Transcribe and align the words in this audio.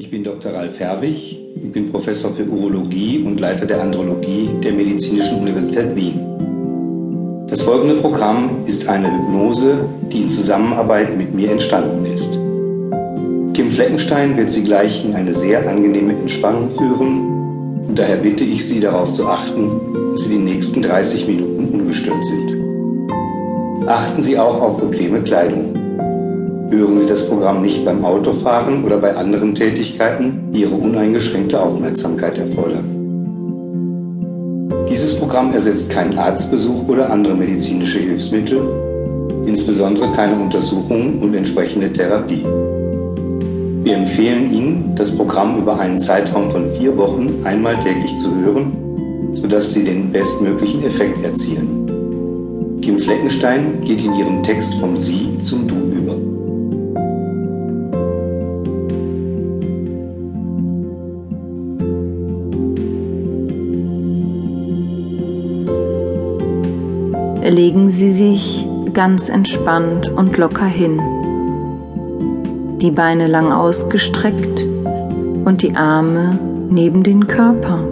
Ich 0.00 0.12
bin 0.12 0.22
Dr. 0.22 0.52
Ralf 0.52 0.78
Herwig, 0.78 1.36
ich 1.60 1.72
bin 1.72 1.90
Professor 1.90 2.30
für 2.30 2.44
Urologie 2.44 3.18
und 3.18 3.40
Leiter 3.40 3.66
der 3.66 3.82
Andrologie 3.82 4.48
der 4.62 4.72
Medizinischen 4.72 5.40
Universität 5.40 5.96
Wien. 5.96 6.20
Das 7.48 7.62
folgende 7.62 7.96
Programm 7.96 8.58
ist 8.64 8.88
eine 8.88 9.12
Hypnose, 9.12 9.80
die 10.12 10.22
in 10.22 10.28
Zusammenarbeit 10.28 11.18
mit 11.18 11.34
mir 11.34 11.50
entstanden 11.50 12.06
ist. 12.06 12.34
Kim 13.54 13.72
Fleckenstein 13.72 14.36
wird 14.36 14.52
Sie 14.52 14.62
gleich 14.62 15.04
in 15.04 15.16
eine 15.16 15.32
sehr 15.32 15.68
angenehme 15.68 16.12
Entspannung 16.12 16.70
führen 16.70 17.88
und 17.88 17.98
daher 17.98 18.18
bitte 18.18 18.44
ich 18.44 18.68
Sie 18.68 18.78
darauf 18.78 19.12
zu 19.12 19.26
achten, 19.26 19.80
dass 20.12 20.22
Sie 20.22 20.30
die 20.30 20.44
nächsten 20.44 20.80
30 20.80 21.26
Minuten 21.26 21.64
ungestört 21.70 22.24
sind. 22.24 23.88
Achten 23.88 24.22
Sie 24.22 24.38
auch 24.38 24.60
auf 24.60 24.78
bequeme 24.78 25.20
Kleidung. 25.22 25.77
Hören 26.70 26.98
Sie 26.98 27.06
das 27.06 27.26
Programm 27.26 27.62
nicht 27.62 27.82
beim 27.86 28.04
Autofahren 28.04 28.84
oder 28.84 28.98
bei 28.98 29.16
anderen 29.16 29.54
Tätigkeiten, 29.54 30.52
die 30.52 30.62
Ihre 30.62 30.74
uneingeschränkte 30.74 31.58
Aufmerksamkeit 31.58 32.36
erfordern. 32.36 32.84
Dieses 34.90 35.18
Programm 35.18 35.50
ersetzt 35.50 35.90
keinen 35.90 36.18
Arztbesuch 36.18 36.86
oder 36.88 37.10
andere 37.10 37.34
medizinische 37.34 38.00
Hilfsmittel, 38.00 38.60
insbesondere 39.46 40.12
keine 40.12 40.34
Untersuchungen 40.34 41.18
und 41.20 41.34
entsprechende 41.34 41.90
Therapie. 41.90 42.44
Wir 43.82 43.96
empfehlen 43.96 44.52
Ihnen, 44.52 44.92
das 44.94 45.10
Programm 45.10 45.58
über 45.58 45.80
einen 45.80 45.98
Zeitraum 45.98 46.50
von 46.50 46.68
vier 46.72 46.94
Wochen 46.98 47.34
einmal 47.44 47.78
täglich 47.78 48.14
zu 48.16 48.28
hören, 48.44 48.76
sodass 49.32 49.72
Sie 49.72 49.84
den 49.84 50.12
bestmöglichen 50.12 50.84
Effekt 50.84 51.24
erzielen. 51.24 52.80
Kim 52.82 52.98
Fleckenstein 52.98 53.80
geht 53.82 54.04
in 54.04 54.14
ihrem 54.14 54.42
Text 54.42 54.74
vom 54.74 54.96
Sie 54.96 55.38
zum 55.38 55.66
Du 55.66 55.77
legen 67.48 67.88
Sie 67.88 68.12
sich 68.12 68.66
ganz 68.92 69.28
entspannt 69.28 70.10
und 70.10 70.36
locker 70.36 70.66
hin. 70.66 71.00
Die 72.80 72.90
Beine 72.90 73.26
lang 73.26 73.52
ausgestreckt 73.52 74.64
und 75.44 75.62
die 75.62 75.76
Arme 75.76 76.38
neben 76.70 77.02
den 77.02 77.26
Körper. 77.26 77.82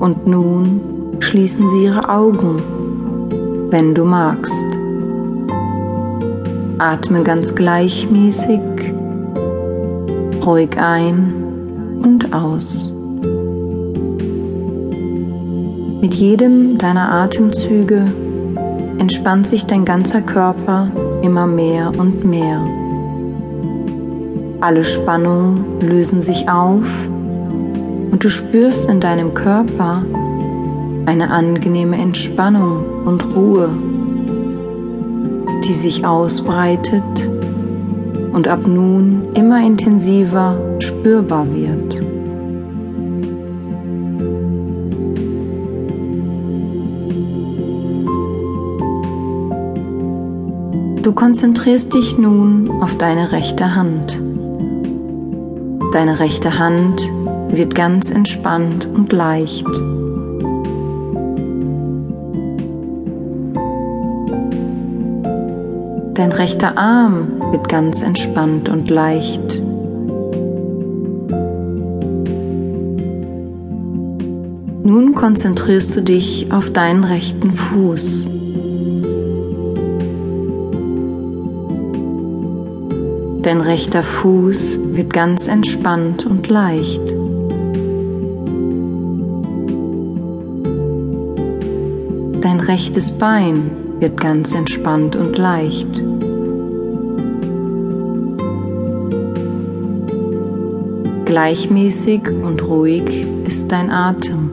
Und 0.00 0.26
nun 0.26 0.80
schließen 1.20 1.70
Sie 1.70 1.84
Ihre 1.84 2.08
Augen, 2.08 2.62
wenn 3.70 3.94
du 3.94 4.04
magst. 4.04 4.66
Atme 6.78 7.22
ganz 7.22 7.54
gleichmäßig, 7.54 8.60
ruhig 10.44 10.76
ein 10.78 11.32
und 12.02 12.34
aus. 12.34 12.93
Mit 16.04 16.12
jedem 16.12 16.76
deiner 16.76 17.10
Atemzüge 17.10 18.04
entspannt 18.98 19.48
sich 19.48 19.64
dein 19.64 19.86
ganzer 19.86 20.20
Körper 20.20 20.90
immer 21.22 21.46
mehr 21.46 21.92
und 21.96 22.26
mehr. 22.26 22.60
Alle 24.60 24.84
Spannungen 24.84 25.80
lösen 25.80 26.20
sich 26.20 26.46
auf 26.46 26.84
und 28.10 28.22
du 28.22 28.28
spürst 28.28 28.86
in 28.90 29.00
deinem 29.00 29.32
Körper 29.32 30.04
eine 31.06 31.30
angenehme 31.30 31.96
Entspannung 31.96 33.06
und 33.06 33.24
Ruhe, 33.34 33.70
die 35.64 35.72
sich 35.72 36.04
ausbreitet 36.04 37.30
und 38.34 38.46
ab 38.46 38.66
nun 38.66 39.32
immer 39.32 39.66
intensiver 39.66 40.58
spürbar 40.80 41.46
wird. 41.54 42.13
Du 51.04 51.12
konzentrierst 51.12 51.92
dich 51.92 52.16
nun 52.16 52.80
auf 52.80 52.96
deine 52.96 53.30
rechte 53.30 53.76
Hand. 53.76 54.18
Deine 55.92 56.18
rechte 56.18 56.58
Hand 56.58 57.02
wird 57.50 57.74
ganz 57.74 58.10
entspannt 58.10 58.88
und 58.92 59.12
leicht. 59.12 59.66
Dein 66.14 66.32
rechter 66.32 66.78
Arm 66.78 67.38
wird 67.50 67.68
ganz 67.68 68.00
entspannt 68.00 68.70
und 68.70 68.88
leicht. 68.88 69.60
Nun 74.84 75.14
konzentrierst 75.14 75.94
du 75.94 76.00
dich 76.00 76.50
auf 76.50 76.70
deinen 76.70 77.04
rechten 77.04 77.52
Fuß. 77.52 78.33
Dein 83.44 83.60
rechter 83.60 84.02
Fuß 84.02 84.80
wird 84.94 85.12
ganz 85.12 85.48
entspannt 85.48 86.24
und 86.24 86.48
leicht. 86.48 87.02
Dein 92.40 92.58
rechtes 92.60 93.12
Bein 93.12 93.70
wird 94.00 94.18
ganz 94.18 94.54
entspannt 94.54 95.14
und 95.14 95.36
leicht. 95.36 95.88
Gleichmäßig 101.26 102.22
und 102.30 102.66
ruhig 102.66 103.26
ist 103.44 103.70
dein 103.70 103.90
Atem. 103.90 104.48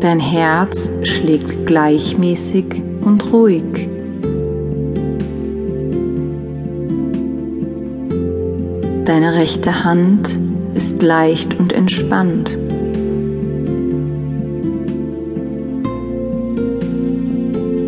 Dein 0.00 0.20
Herz 0.20 0.92
schlägt 1.02 1.66
gleichmäßig 1.66 2.89
und 3.10 3.32
ruhig. 3.32 3.88
Deine 9.04 9.34
rechte 9.34 9.84
Hand 9.84 10.38
ist 10.74 11.02
leicht 11.02 11.58
und 11.58 11.72
entspannt. 11.72 12.56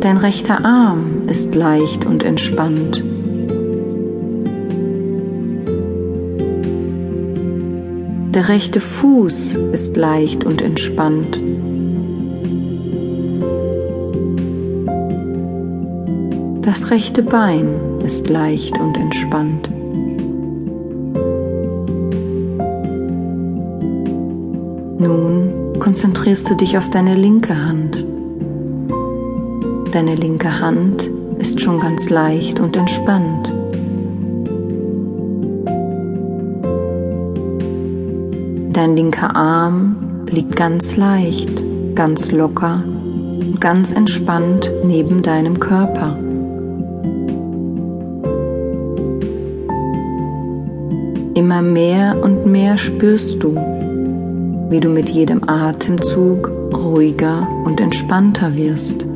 Dein 0.00 0.16
rechter 0.18 0.64
Arm 0.64 1.26
ist 1.26 1.56
leicht 1.56 2.06
und 2.06 2.22
entspannt. 2.22 3.02
Der 8.34 8.48
rechte 8.48 8.78
Fuß 8.78 9.56
ist 9.72 9.96
leicht 9.96 10.44
und 10.44 10.62
entspannt. 10.62 11.40
Das 16.68 16.90
rechte 16.90 17.22
Bein 17.22 17.80
ist 18.04 18.28
leicht 18.28 18.78
und 18.78 18.98
entspannt. 18.98 19.70
Nun 24.98 25.78
konzentrierst 25.80 26.50
du 26.50 26.56
dich 26.56 26.76
auf 26.76 26.90
deine 26.90 27.14
linke 27.14 27.56
Hand. 27.56 28.04
Deine 29.92 30.14
linke 30.14 30.60
Hand 30.60 31.10
ist 31.38 31.58
schon 31.58 31.80
ganz 31.80 32.10
leicht 32.10 32.60
und 32.60 32.76
entspannt. 32.76 33.50
Dein 38.74 38.94
linker 38.94 39.34
Arm 39.34 40.26
liegt 40.26 40.54
ganz 40.54 40.98
leicht, 40.98 41.64
ganz 41.94 42.30
locker 42.30 42.84
ganz 43.60 43.92
entspannt 43.92 44.70
neben 44.84 45.22
deinem 45.22 45.58
Körper. 45.58 46.16
Immer 51.38 51.62
mehr 51.62 52.20
und 52.20 52.46
mehr 52.46 52.76
spürst 52.78 53.40
du, 53.44 53.54
wie 54.70 54.80
du 54.80 54.88
mit 54.88 55.08
jedem 55.08 55.48
Atemzug 55.48 56.50
ruhiger 56.74 57.46
und 57.64 57.80
entspannter 57.80 58.56
wirst. 58.56 59.06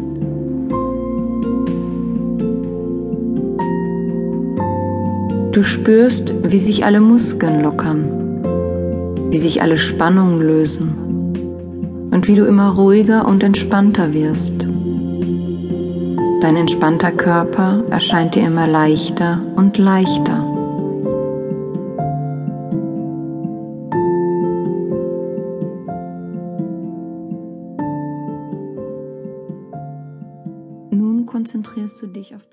Du 5.50 5.64
spürst, 5.64 6.32
wie 6.44 6.58
sich 6.60 6.84
alle 6.84 7.00
Muskeln 7.00 7.60
lockern, 7.60 8.04
wie 9.30 9.38
sich 9.38 9.60
alle 9.60 9.76
Spannungen 9.76 10.40
lösen 10.40 12.08
und 12.12 12.28
wie 12.28 12.36
du 12.36 12.44
immer 12.44 12.68
ruhiger 12.68 13.26
und 13.26 13.42
entspannter 13.42 14.14
wirst. 14.14 14.64
Dein 16.40 16.54
entspannter 16.54 17.10
Körper 17.10 17.82
erscheint 17.90 18.36
dir 18.36 18.46
immer 18.46 18.68
leichter 18.68 19.40
und 19.56 19.76
leichter. 19.76 20.41
Konzentrierst 31.42 32.00
du 32.00 32.06
dich 32.06 32.36
auf 32.36 32.42
dein 32.42 32.50